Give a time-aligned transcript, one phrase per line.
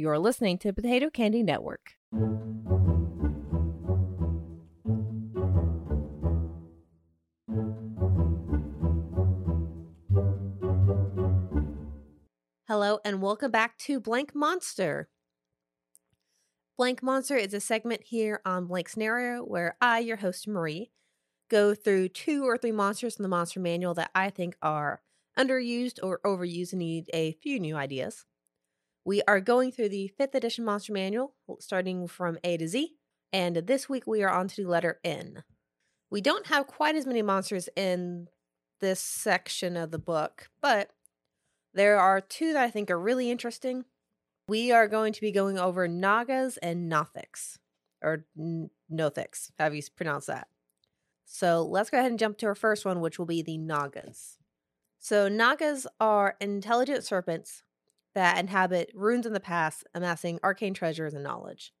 [0.00, 1.90] You're listening to Potato Candy Network.
[12.66, 15.10] Hello, and welcome back to Blank Monster.
[16.78, 20.92] Blank Monster is a segment here on Blank Scenario where I, your host Marie,
[21.50, 25.02] go through two or three monsters in the monster manual that I think are
[25.38, 28.24] underused or overused and need a few new ideas.
[29.04, 32.96] We are going through the 5th edition monster manual, starting from A to Z,
[33.32, 35.42] and this week we are on to the letter N.
[36.10, 38.28] We don't have quite as many monsters in
[38.80, 40.90] this section of the book, but
[41.72, 43.84] there are two that I think are really interesting.
[44.48, 47.58] We are going to be going over Nagas and Nothics,
[48.02, 50.48] or Nothics, how you pronounce that.
[51.24, 54.36] So let's go ahead and jump to our first one, which will be the Nagas.
[54.98, 57.62] So, Nagas are intelligent serpents
[58.14, 61.72] that inhabit ruins in the past, amassing arcane treasures and knowledge.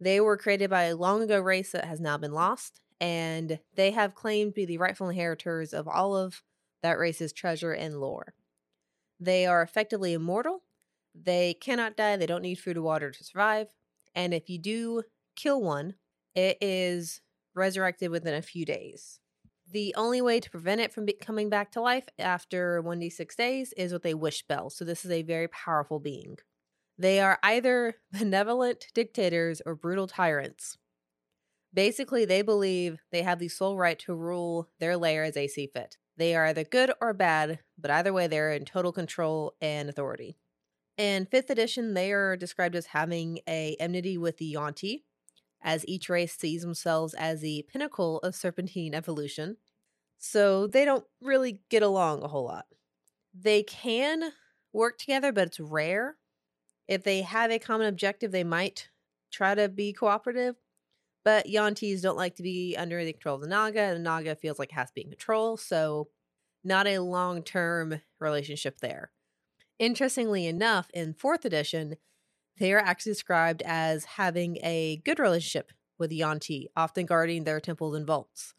[0.00, 3.90] They were created by a long ago race that has now been lost, and they
[3.90, 6.42] have claimed to be the rightful inheritors of all of
[6.82, 8.34] that race's treasure and lore.
[9.18, 10.62] They are effectively immortal.
[11.14, 12.16] They cannot die.
[12.16, 13.68] They don't need food or water to survive.
[14.14, 15.02] And if you do
[15.34, 15.94] kill one,
[16.34, 17.20] it is
[17.54, 19.18] resurrected within a few days.
[19.70, 23.74] The only way to prevent it from be- coming back to life after 1d6 days
[23.74, 24.70] is with a wish spell.
[24.70, 26.38] So, this is a very powerful being.
[26.96, 30.78] They are either benevolent dictators or brutal tyrants.
[31.74, 35.66] Basically, they believe they have the sole right to rule their lair as they see
[35.66, 35.98] fit.
[36.16, 40.38] They are either good or bad, but either way, they're in total control and authority.
[40.96, 45.04] In 5th edition, they are described as having a enmity with the Yuan-ti,
[45.62, 49.56] as each race sees themselves as the pinnacle of serpentine evolution.
[50.18, 52.66] So they don't really get along a whole lot.
[53.34, 54.32] They can
[54.72, 56.16] work together, but it's rare.
[56.86, 58.88] If they have a common objective, they might
[59.30, 60.56] try to be cooperative.
[61.24, 64.34] But Yuan-tis don't like to be under the control of the Naga, and the Naga
[64.34, 66.08] feels like it has to be in control, so
[66.64, 69.10] not a long term relationship there.
[69.78, 71.96] Interestingly enough, in fourth edition,
[72.58, 77.94] they are actually described as having a good relationship with Yuan-ti, often guarding their temples
[77.94, 78.54] and vaults.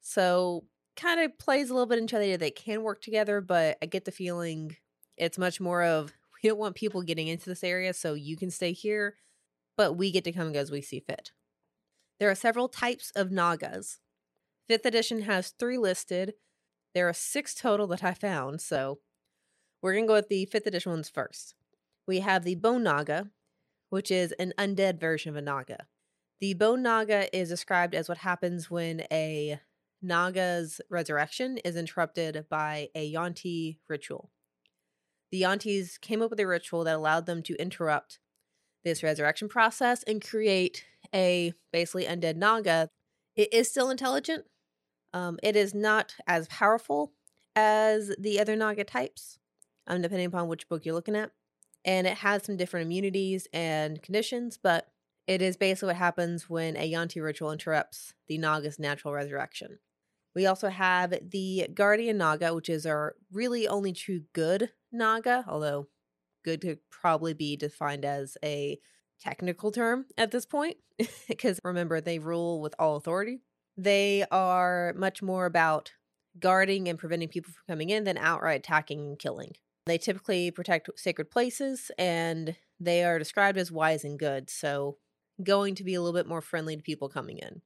[0.00, 0.64] So
[0.96, 3.86] kind of plays a little bit into the idea they can work together, but I
[3.86, 4.76] get the feeling
[5.16, 6.12] it's much more of
[6.42, 9.16] we don't want people getting into this area, so you can stay here,
[9.76, 11.32] but we get to come and go as we see fit.
[12.18, 14.00] There are several types of Nagas.
[14.68, 16.34] Fifth edition has three listed.
[16.94, 19.00] There are six total that I found, so
[19.82, 21.54] we're going to go with the fifth edition ones first.
[22.06, 23.30] We have the Bone Naga,
[23.90, 25.86] which is an undead version of a Naga.
[26.40, 29.60] The Bone Naga is described as what happens when a
[30.00, 34.30] Naga's resurrection is interrupted by a Yuan-ti ritual.
[35.30, 38.18] The Yuan-tis came up with a ritual that allowed them to interrupt
[38.82, 42.88] this resurrection process and create a basically undead Naga.
[43.36, 44.46] It is still intelligent.
[45.12, 47.12] Um, it is not as powerful
[47.54, 49.38] as the other Naga types,
[49.86, 51.32] um, depending upon which book you're looking at.
[51.84, 54.88] And it has some different immunities and conditions, but
[55.26, 59.78] it is basically what happens when a Yuan-ti ritual interrupts the Naga's natural resurrection.
[60.34, 65.88] We also have the Guardian Naga, which is our really only true good Naga, although
[66.44, 68.78] good could probably be defined as a
[69.20, 70.78] technical term at this point,
[71.28, 73.40] because remember, they rule with all authority.
[73.76, 75.92] They are much more about
[76.38, 79.52] guarding and preventing people from coming in than outright attacking and killing.
[79.90, 84.98] They typically protect sacred places and they are described as wise and good, so
[85.42, 87.62] going to be a little bit more friendly to people coming in.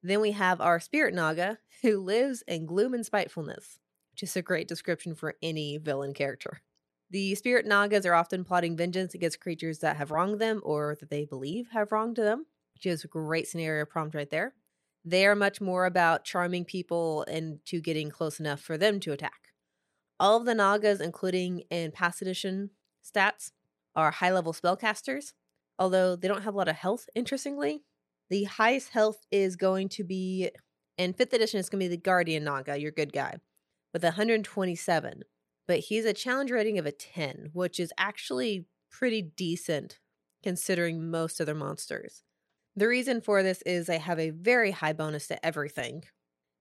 [0.00, 3.80] Then we have our spirit Naga, who lives in gloom and spitefulness,
[4.12, 6.62] which is a great description for any villain character.
[7.10, 11.10] The spirit Nagas are often plotting vengeance against creatures that have wronged them or that
[11.10, 14.54] they believe have wronged them, which is a great scenario prompt right there.
[15.04, 19.45] They are much more about charming people into getting close enough for them to attack.
[20.18, 22.70] All of the Nagas, including in past edition
[23.04, 23.52] stats,
[23.94, 25.32] are high level spellcasters,
[25.78, 27.82] although they don't have a lot of health, interestingly.
[28.30, 30.50] The highest health is going to be,
[30.98, 33.36] in 5th edition, it's going to be the Guardian Naga, your good guy,
[33.92, 35.22] with 127
[35.66, 39.98] but he's a challenge rating of a 10, which is actually pretty decent
[40.42, 42.22] considering most other monsters.
[42.76, 46.04] The reason for this is they have a very high bonus to everything,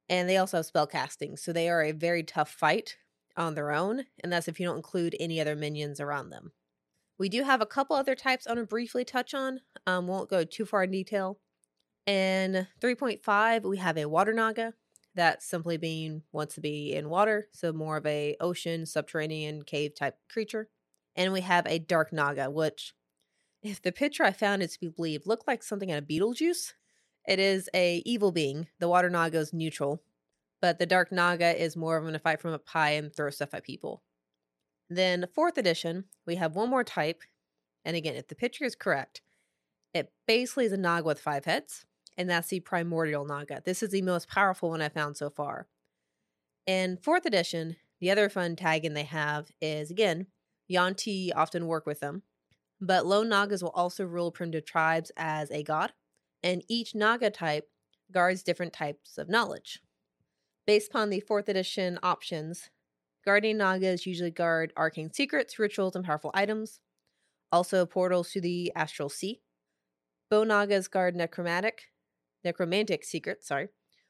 [0.09, 2.97] and they also have spell casting, so they are a very tough fight
[3.37, 6.51] on their own, and that's if you don't include any other minions around them.
[7.17, 9.61] We do have a couple other types I want to briefly touch on.
[9.87, 11.39] Um, won't go too far in detail.
[12.05, 14.73] In 3.5, we have a Water Naga,
[15.15, 19.95] that simply being wants to be in water, so more of a ocean, subterranean, cave
[19.95, 20.69] type creature.
[21.15, 22.93] And we have a dark naga, which
[23.63, 26.73] if the picture I found is to be believed, looked like something out of Beetlejuice.
[27.27, 28.67] It is a evil being.
[28.79, 30.03] The water naga is neutral,
[30.65, 33.53] but the dark naga is more of an fight from up high and throw stuff
[33.53, 34.01] at people.
[34.89, 37.21] Then fourth edition, we have one more type,
[37.85, 39.21] and again, if the picture is correct,
[39.93, 41.85] it basically is a naga with five heads,
[42.17, 43.61] and that's the primordial naga.
[43.63, 45.67] This is the most powerful one I found so far.
[46.65, 50.25] In fourth edition, the other fun tag in they have is again,
[50.67, 52.23] Yuan-ti often work with them,
[52.81, 55.93] but lone nagas will also rule primitive tribes as a god,
[56.41, 57.69] and each naga type
[58.11, 59.79] guards different types of knowledge.
[60.65, 62.71] Based upon the fourth edition options,
[63.23, 66.79] guardian nagas usually guard arcane secrets, rituals, and powerful items,
[67.51, 69.41] also portals to the astral sea.
[70.31, 71.91] Bone nagas guard necromantic,
[72.43, 73.67] necromantic secrets, sorry,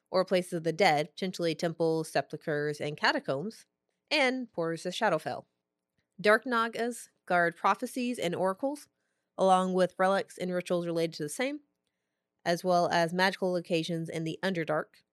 [0.10, 3.66] or places of the dead, potentially temples, sepulchres, and catacombs,
[4.10, 5.44] and portals to Shadowfell.
[6.22, 8.88] Dark Nagas guard prophecies and oracles,
[9.38, 11.60] along with relics and rituals related to the same,
[12.46, 15.04] as well as magical locations in the Underdark.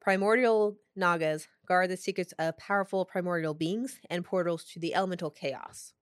[0.00, 5.92] Primordial Nagas guard the secrets of powerful primordial beings and portals to the elemental chaos.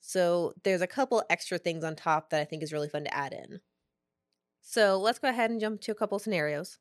[0.00, 3.14] So there's a couple extra things on top that I think is really fun to
[3.14, 3.60] add in.
[4.60, 6.78] So let's go ahead and jump to a couple scenarios.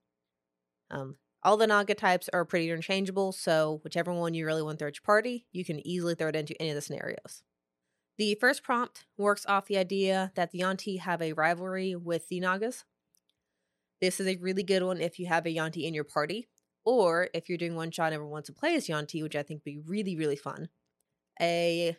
[0.89, 4.83] Um, all the Naga types are pretty interchangeable, so whichever one you really want to
[4.83, 7.41] throw at your party, you can easily throw it into any of the scenarios.
[8.17, 12.39] The first prompt works off the idea that the Yuan-ti have a rivalry with the
[12.39, 12.85] Nagas.
[14.01, 16.47] This is a really good one if you have a Yuan-ti in your party,
[16.83, 19.43] or if you're doing one shot and everyone wants to play as Yuan-ti, which I
[19.43, 20.69] think would be really, really fun.
[21.39, 21.95] A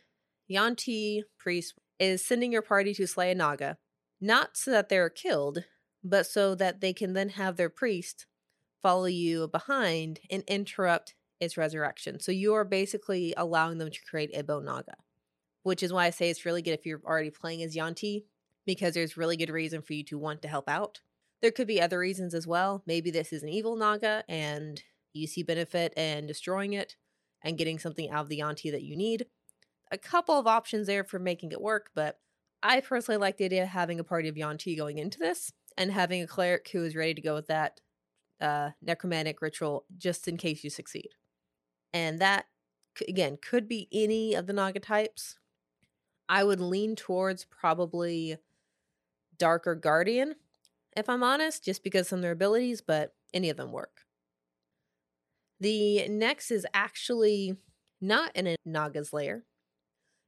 [0.49, 3.79] Yuan-ti priest is sending your party to slay a Naga,
[4.21, 5.65] not so that they're killed,
[6.03, 8.27] but so that they can then have their priest
[8.83, 12.19] follow you behind and interrupt its resurrection.
[12.19, 14.97] So you are basically allowing them to create a Bone Naga,
[15.63, 18.25] which is why I say it's really good if you're already playing as Yuan-ti,
[18.67, 21.01] because there's really good reason for you to want to help out.
[21.43, 22.83] There could be other reasons as well.
[22.87, 26.97] Maybe this is an evil Naga and you see benefit in destroying it
[27.45, 29.27] and getting something out of the Yuan-ti that you need.
[29.91, 32.21] A couple of options there for making it work, but
[32.63, 35.91] I personally like the idea of having a party of Yuan-ti going into this and
[35.91, 37.81] having a cleric who is ready to go with that
[38.41, 41.09] uh, necromantic ritual just in case you succeed.
[41.93, 42.47] And that,
[43.07, 45.39] again, could be any of the Naga types.
[46.29, 48.37] I would lean towards probably
[49.37, 50.37] Darker Guardian,
[50.97, 54.03] if I'm honest, just because some of their abilities, but any of them work.
[55.61, 57.57] The next is actually
[58.01, 59.45] not in a Naga's lair.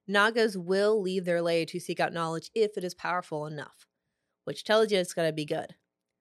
[0.06, 3.86] Nagas will leave their lair to seek out knowledge if it is powerful enough,
[4.44, 5.74] which tells you it's going to be good.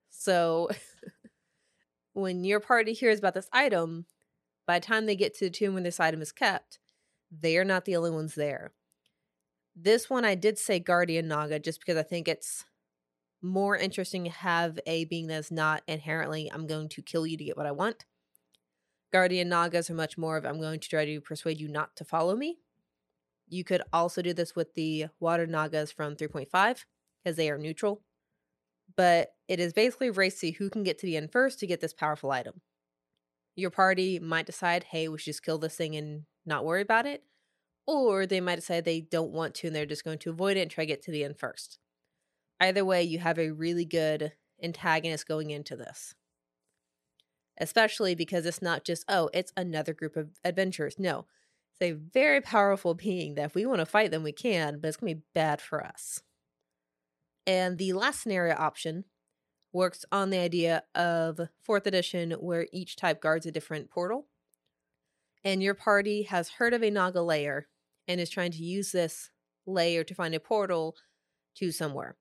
[0.10, 0.69] So
[2.13, 4.06] when your party hears about this item,
[4.66, 6.80] by the time they get to the tomb when this item is kept,
[7.31, 8.72] they are not the only ones there.
[9.75, 12.66] This one I did say Guardian Naga just because I think it's
[13.44, 17.44] more interesting to have a being that's not inherently I'm going to kill you to
[17.44, 18.06] get what I want.
[19.12, 22.06] Guardian Nagas are much more of I'm going to try to persuade you not to
[22.06, 22.60] follow me.
[23.48, 26.86] You could also do this with the Water Nagas from 3.5
[27.24, 28.01] because they are neutral
[28.95, 31.68] but it is basically a race to who can get to the end first to
[31.68, 32.62] get this powerful item.
[33.56, 37.06] Your party might decide, hey, we should just kill this thing and not worry about
[37.06, 37.24] it.
[37.86, 40.62] Or they might decide they don't want to and they're just going to avoid it
[40.62, 41.80] and try to get to the end first.
[42.60, 46.16] Either way, you have a really good antagonist going into this.
[47.58, 50.96] Especially because it's not just, oh, it's another group of adventurers.
[50.98, 51.25] No,
[51.72, 54.88] it's a very powerful being that if we want to fight them, we can, but
[54.88, 56.22] it's going to be bad for us.
[57.46, 59.06] And the last scenario option
[59.74, 64.27] works on the idea of fourth edition, where each type guards a different portal.
[65.44, 67.68] And your party has heard of a Naga layer
[68.08, 69.32] and is trying to use this
[69.66, 70.96] layer to find a portal
[71.56, 72.16] to somewhere.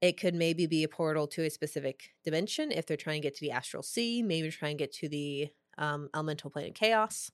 [0.00, 3.34] It could maybe be a portal to a specific dimension if they're trying to get
[3.36, 5.48] to the astral sea, maybe trying to get to the
[5.78, 7.30] um, elemental plane of chaos.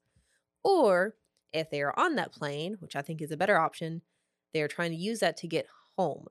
[0.63, 1.15] Or
[1.53, 4.03] if they are on that plane, which I think is a better option,
[4.53, 6.27] they are trying to use that to get home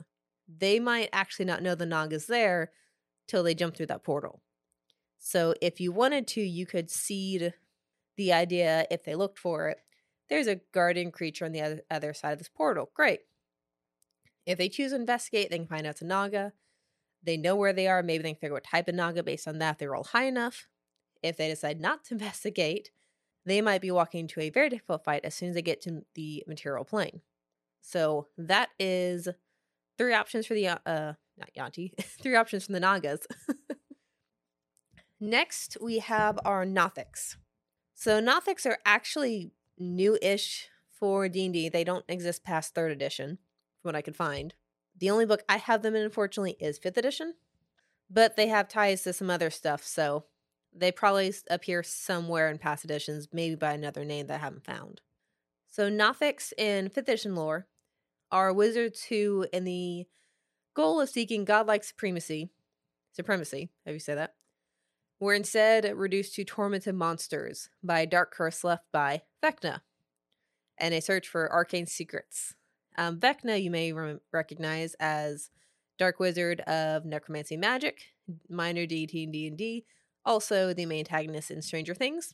[0.58, 2.72] they might actually not know the Naga's there
[3.28, 4.42] till they jump through that portal.
[5.20, 7.54] So if you wanted to, you could seed
[8.18, 9.78] the idea if they looked for it.
[10.30, 12.90] There's a guardian creature on the other, other side of this portal.
[12.96, 13.20] Great.
[14.50, 16.54] If they choose to investigate, they can find out it's a Naga.
[17.22, 18.02] They know where they are.
[18.02, 19.74] Maybe they can figure out what type of Naga based on that.
[19.74, 20.68] If they roll high enough.
[21.22, 22.90] If they decide not to investigate,
[23.46, 26.02] they might be walking into a very difficult fight as soon as they get to
[26.16, 27.22] the material plane.
[27.82, 29.28] So that is
[30.00, 33.28] three options for the uh, not Yuan-ti, three options from the Nagas.
[35.20, 37.36] Next, we have our Nothics.
[37.94, 41.70] So Nothics are actually new-ish for D&D.
[41.70, 43.38] They don't exist past 3rd edition.
[43.82, 44.54] From what I could find.
[44.98, 47.36] The only book I have them in, unfortunately, is fifth edition,
[48.10, 50.26] but they have ties to some other stuff, so
[50.76, 55.02] they probably appear somewhere in past editions, maybe by another name that I haven't found.
[55.68, 57.68] So, Nothics in fifth edition lore
[58.32, 60.06] are wizards who, in the
[60.74, 62.50] goal of seeking godlike supremacy,
[63.12, 64.36] supremacy, have you say that?
[65.20, 69.82] Were instead reduced to tormented monsters by a dark curse left by Vecna
[70.78, 72.56] and a search for arcane secrets.
[73.00, 75.52] Um, Vecna, you may re- recognize as
[75.98, 78.02] Dark Wizard of Necromancy Magic,
[78.50, 79.86] minor deity in D&D,
[80.26, 82.34] also the main antagonist in Stranger Things.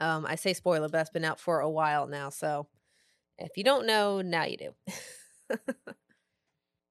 [0.00, 2.66] Um, I say spoiler, but that's been out for a while now, so
[3.38, 5.56] if you don't know, now you do.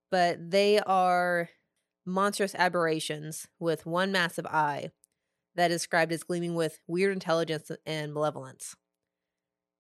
[0.10, 1.50] but they are
[2.06, 4.92] monstrous aberrations with one massive eye
[5.56, 8.78] that is described as gleaming with weird intelligence and malevolence.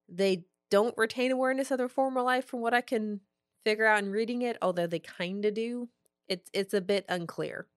[0.09, 3.21] They don't retain awareness of their former life from what I can
[3.63, 5.89] figure out in reading it, although they kind of do.
[6.27, 7.67] It's it's a bit unclear.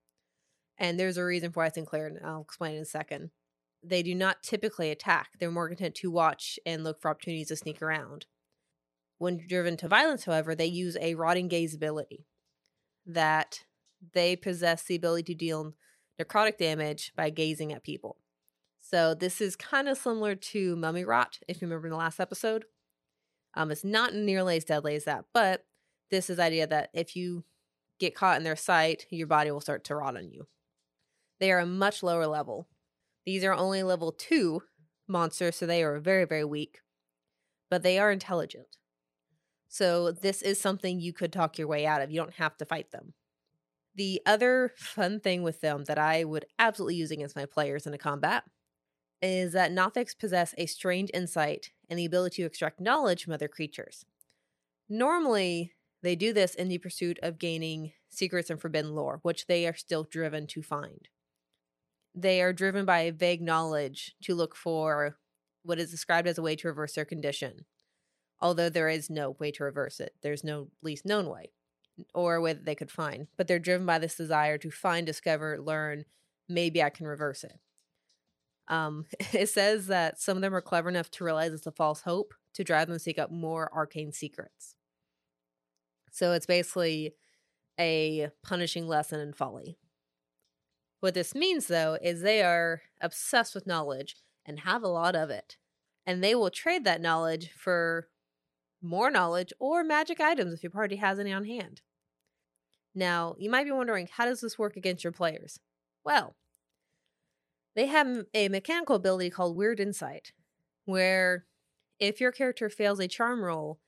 [0.77, 3.31] And there's a reason for why it's unclear, and I'll explain in a second.
[3.83, 5.31] They do not typically attack.
[5.39, 8.25] They're more content to watch and look for opportunities to sneak around.
[9.17, 12.25] When driven to violence, however, they use a rotting gaze ability
[13.05, 13.61] that
[14.13, 15.73] they possess the ability to deal
[16.19, 18.17] necrotic damage by gazing at people.
[18.79, 22.19] So this is kind of similar to mummy rot, if you remember in the last
[22.19, 22.65] episode.
[23.53, 25.65] Um, it's not nearly as deadly as that, but
[26.09, 27.43] this is idea that if you
[27.99, 30.47] get caught in their sight, your body will start to rot on you.
[31.39, 32.67] They are a much lower level.
[33.25, 34.63] These are only level two
[35.07, 36.79] monsters, so they are very, very weak,
[37.69, 38.77] but they are intelligent.
[39.67, 42.11] So this is something you could talk your way out of.
[42.11, 43.13] You don't have to fight them.
[43.95, 47.93] The other fun thing with them that I would absolutely use against my players in
[47.93, 48.43] a combat
[49.21, 53.47] is that Nothics possess a strange insight and the ability to extract knowledge from other
[53.47, 54.03] creatures.
[54.89, 59.67] Normally, they do this in the pursuit of gaining secrets and forbidden lore, which they
[59.67, 61.07] are still driven to find.
[62.15, 65.17] They are driven by a vague knowledge to look for
[65.61, 67.65] what is described as a way to reverse their condition
[68.41, 70.15] although there is no way to reverse it.
[70.21, 71.51] There's no least known way
[72.13, 75.59] or way that they could find, but they're driven by this desire to find, discover,
[75.59, 76.05] learn,
[76.49, 77.59] maybe I can reverse it.
[78.71, 82.01] Um, it says that some of them are clever enough to realize it's a false
[82.01, 84.75] hope to drive them to seek out more arcane secrets.
[86.11, 87.13] So it's basically
[87.79, 89.77] a punishing lesson in folly.
[90.99, 95.29] What this means, though, is they are obsessed with knowledge and have a lot of
[95.29, 95.57] it.
[96.05, 98.07] And they will trade that knowledge for
[98.81, 101.81] more knowledge, or magic items if your party has any on hand.
[102.95, 105.59] Now, you might be wondering how does this work against your players?
[106.03, 106.35] Well,
[107.75, 110.33] they have a mechanical ability called Weird Insight,
[110.85, 111.45] where
[111.99, 113.79] if your character fails a charm roll,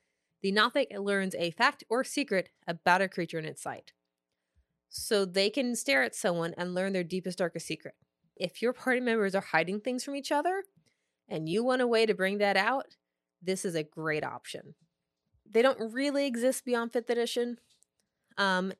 [0.42, 3.94] the Nothic learns a fact or secret about a creature in its sight.
[4.90, 7.96] So they can stare at someone and learn their deepest, darkest secret.
[8.36, 10.64] If your party members are hiding things from each other
[11.28, 12.98] and you want a way to bring that out,
[13.42, 14.76] this is a great option.
[15.50, 17.58] They don't really exist beyond fifth edition.
[18.38, 18.74] Um,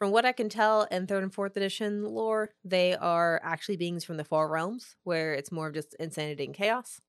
[0.00, 4.02] from what I can tell in third and fourth edition lore, they are actually beings
[4.02, 7.02] from the far realms, where it's more of just insanity and chaos.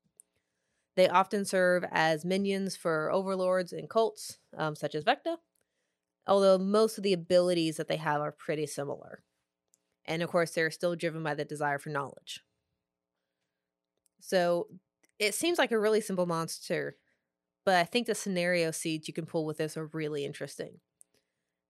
[0.98, 5.38] They often serve as minions for overlords and cults, um, such as Vecna,
[6.28, 9.24] although most of the abilities that they have are pretty similar.
[10.04, 12.42] And of course, they're still driven by the desire for knowledge.
[14.20, 14.68] So
[15.18, 16.98] it seems like a really simple monster,
[17.66, 20.82] but I think the scenario seeds you can pull with this are really interesting.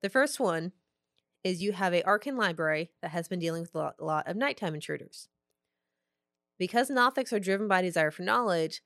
[0.01, 0.71] The first one
[1.43, 4.75] is you have a arcane library that has been dealing with a lot of nighttime
[4.75, 5.27] intruders.
[6.59, 8.81] Because Nothics are driven by desire for knowledge,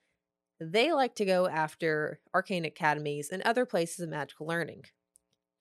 [0.59, 4.83] they like to go after arcane academies and other places of magical learning.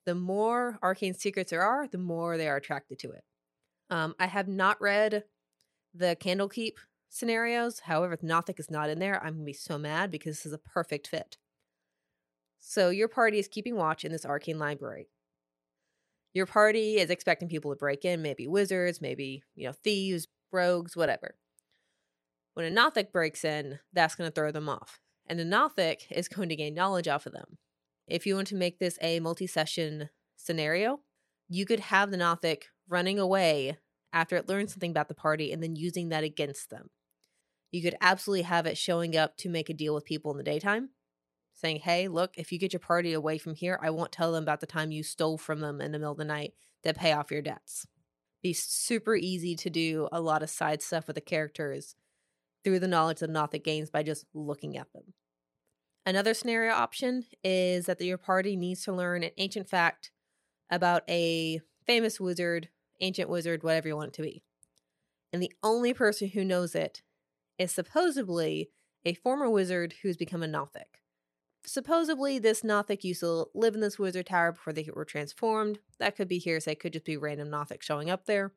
[0.05, 3.23] The more arcane secrets there are, the more they are attracted to it.
[3.89, 5.25] Um, I have not read
[5.93, 6.75] the Candlekeep
[7.09, 7.81] scenarios.
[7.81, 10.45] However, if Nothic is not in there, I'm going to be so mad because this
[10.45, 11.37] is a perfect fit.
[12.59, 15.09] So your party is keeping watch in this arcane library.
[16.35, 20.95] Your party is expecting people to break in, maybe wizards, maybe, you know, thieves, rogues,
[20.95, 21.35] whatever.
[22.55, 24.99] When a Nothic breaks in, that's going to throw them off.
[25.27, 27.57] And a Nothic is going to gain knowledge off of them.
[28.05, 30.99] If you want to make this a multi session scenario,
[31.47, 33.77] you could have the Nothic running away
[34.11, 36.89] after it learns something about the party and then using that against them.
[37.71, 40.43] You could absolutely have it showing up to make a deal with people in the
[40.43, 40.89] daytime,
[41.55, 44.43] saying, Hey, look, if you get your party away from here, I won't tell them
[44.43, 47.13] about the time you stole from them in the middle of the night to pay
[47.13, 47.87] off your debts.
[48.43, 51.95] Be super easy to do a lot of side stuff with the characters
[52.63, 55.13] through the knowledge that Nothic gains by just looking at them.
[56.05, 60.11] Another scenario option is that your party needs to learn an ancient fact
[60.69, 62.69] about a famous wizard,
[63.01, 64.43] ancient wizard, whatever you want it to be.
[65.33, 67.01] And the only person who knows it
[67.57, 68.69] is supposedly
[69.03, 71.01] a former wizard who's become a Nothic.
[71.65, 75.79] Supposedly, this Nothic used to live in this wizard tower before they were transformed.
[75.99, 78.51] That could be hearsay, could just be random Nothic showing up there.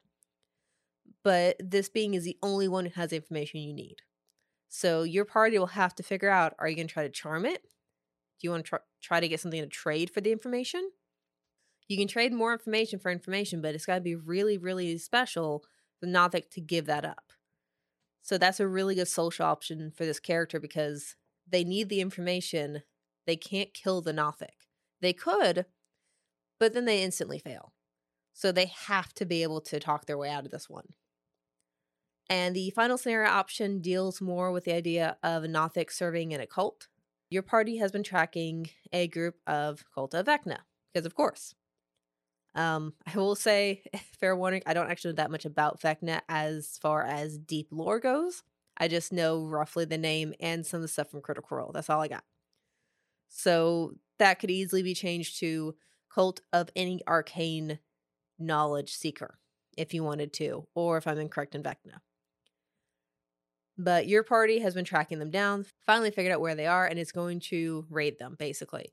[1.24, 3.96] But this being is the only one who has the information you need.
[4.68, 7.46] So your party will have to figure out are you going to try to charm
[7.46, 7.62] it?
[7.62, 10.90] Do you want to try, try to get something to trade for the information?
[11.88, 15.64] You can trade more information for information, but it's got to be really, really special
[15.98, 17.32] for Nothic to give that up.
[18.22, 21.16] So that's a really good social option for this character because
[21.50, 22.82] they need the information.
[23.28, 24.54] They can't kill the Nothic.
[25.02, 25.66] They could,
[26.58, 27.74] but then they instantly fail.
[28.32, 30.94] So they have to be able to talk their way out of this one.
[32.30, 36.40] And the final scenario option deals more with the idea of a Nothic serving in
[36.40, 36.88] a cult.
[37.28, 40.60] Your party has been tracking a group of Cult of Vecna,
[40.94, 41.54] because of course.
[42.54, 43.82] Um, I will say,
[44.18, 48.00] fair warning, I don't actually know that much about Vecna as far as deep lore
[48.00, 48.42] goes.
[48.78, 51.72] I just know roughly the name and some of the stuff from Critical Role.
[51.74, 52.24] That's all I got.
[53.28, 55.74] So that could easily be changed to
[56.12, 57.78] Cult of any arcane
[58.38, 59.38] knowledge seeker
[59.76, 62.00] if you wanted to, or if I'm incorrect in Vecna.
[63.76, 66.98] But your party has been tracking them down, finally figured out where they are, and
[66.98, 68.92] it's going to raid them, basically.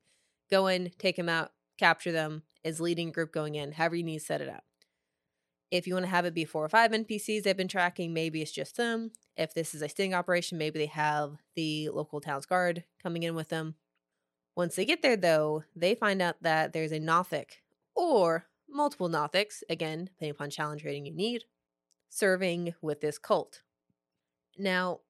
[0.51, 4.19] Go in, take them out, capture them, is leading group going in, however you need
[4.19, 4.63] to set it up.
[5.71, 8.43] If you want to have it be four or five NPCs they've been tracking, maybe
[8.43, 9.11] it's just them.
[9.35, 13.33] If this is a sting operation, maybe they have the local town's guard coming in
[13.33, 13.75] with them.
[14.55, 17.61] Once they get there, though, they find out that there's a Nothic
[17.93, 21.43] or multiple Nothics, again, depending upon challenge rating you need,
[22.09, 23.61] serving with this cult.
[24.57, 25.01] Now,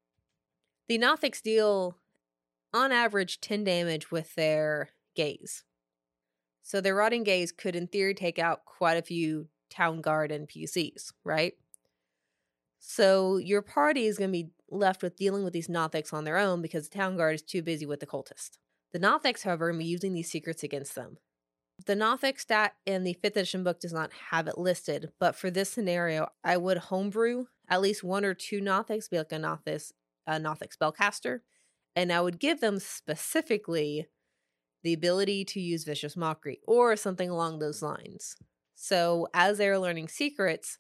[0.88, 1.98] the Nothics deal
[2.74, 5.64] on average 10 damage with their gaze.
[6.62, 11.14] So their rotting gaze could, in theory, take out quite a few town guard NPCs,
[11.24, 11.54] right?
[12.80, 16.38] So your party is going to be left with dealing with these Nothics on their
[16.38, 18.58] own because the town guard is too busy with the cultist.
[18.96, 21.18] The Nothics, however, are using these secrets against them.
[21.86, 25.52] The Nothic stat in the 5th edition book does not have it listed, but for
[25.52, 29.82] this scenario, I would homebrew at least one or two Nothics, be like a Nothic,
[30.26, 31.42] a Nothic spellcaster,
[31.94, 34.08] and I would give them specifically
[34.82, 38.38] the ability to use vicious mockery or something along those lines.
[38.76, 40.78] So as they're learning secrets,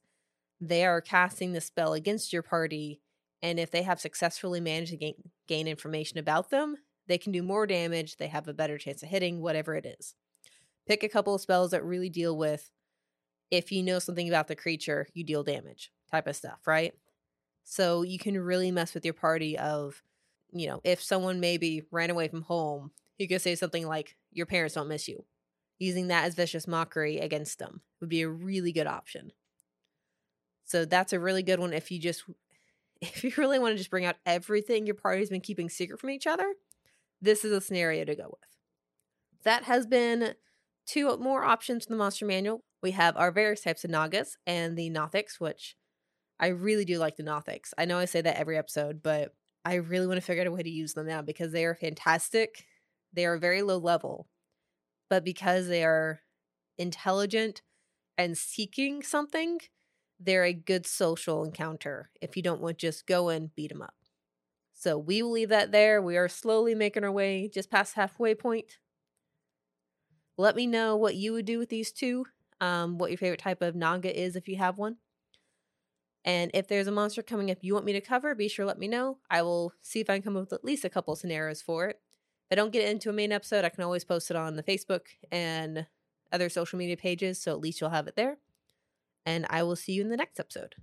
[0.61, 3.01] they are casting the spell against your party,
[3.41, 5.15] and if they have successfully managed to gain,
[5.49, 8.17] gain information about them, they can do more damage.
[8.17, 10.15] They have a better chance of hitting, whatever it is.
[10.87, 12.69] Pick a couple of spells that really deal with
[13.51, 16.93] if you know something about the creature, you deal damage type of stuff, right?
[17.63, 20.03] So you can really mess with your party of,
[20.51, 24.45] you know, if someone maybe ran away from home, you could say something like, Your
[24.45, 25.25] parents don't miss you.
[25.79, 29.31] Using that as vicious mockery against them would be a really good option.
[30.63, 32.23] So that's a really good one if you just
[33.01, 36.09] if you really want to just bring out everything your party's been keeping secret from
[36.11, 36.53] each other,
[37.21, 38.49] this is a scenario to go with.
[39.43, 40.35] That has been
[40.85, 42.63] two more options from the monster manual.
[42.81, 45.75] We have our various types of Nagas and the Nothics, which
[46.39, 47.73] I really do like the Nothics.
[47.77, 50.51] I know I say that every episode, but I really want to figure out a
[50.51, 52.65] way to use them now because they are fantastic.
[53.13, 54.27] They are very low level,
[55.09, 56.21] but because they are
[56.77, 57.61] intelligent
[58.17, 59.59] and seeking something,
[60.19, 63.81] they're a good social encounter if you don't want to just go and beat them
[63.81, 63.95] up.
[64.85, 65.99] So we will leave that there.
[65.99, 68.77] We are slowly making our way just past halfway point.
[70.37, 72.27] Let me know what you would do with these two,
[72.61, 74.97] um, what your favorite type of Naga is if you have one.
[76.23, 78.67] And if there's a monster coming up you want me to cover, be sure to
[78.67, 79.17] let me know.
[79.27, 81.87] I will see if I can come up with at least a couple scenarios for
[81.87, 81.99] it.
[82.51, 84.55] If I don't get it into a main episode, I can always post it on
[84.55, 85.87] the Facebook and
[86.31, 88.37] other social media pages, so at least you'll have it there.
[89.25, 90.75] And I will see you in the next episode.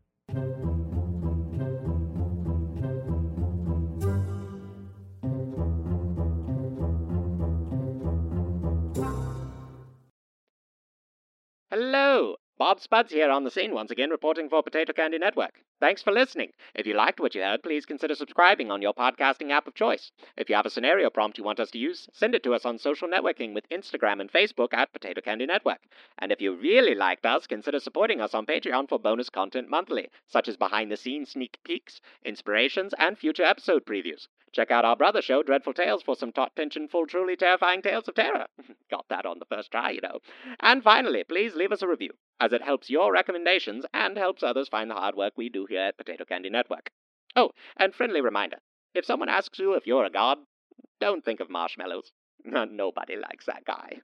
[11.72, 12.36] Hello!
[12.62, 15.64] Bob Spuds here on the scene once again, reporting for Potato Candy Network.
[15.80, 16.52] Thanks for listening.
[16.76, 20.12] If you liked what you heard, please consider subscribing on your podcasting app of choice.
[20.36, 22.64] If you have a scenario prompt you want us to use, send it to us
[22.64, 25.80] on social networking with Instagram and Facebook at Potato Candy Network.
[26.18, 30.08] And if you really liked us, consider supporting us on Patreon for bonus content monthly,
[30.28, 34.28] such as behind the scenes sneak peeks, inspirations, and future episode previews.
[34.52, 38.06] Check out our brother show, Dreadful Tales, for some top tension, full, truly terrifying tales
[38.06, 38.46] of terror.
[38.90, 40.18] Got that on the first try, you know.
[40.60, 44.68] And finally, please leave us a review, as it helps your recommendations and helps others
[44.68, 46.90] find the hard work we do here at Potato Candy Network.
[47.36, 48.58] Oh, and friendly reminder
[48.94, 50.38] if someone asks you if you're a god,
[51.00, 52.12] Don't think of marshmallows.
[52.44, 54.00] Nobody likes that guy.